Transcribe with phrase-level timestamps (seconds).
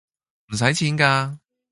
[0.47, 1.37] 唔使錢㗎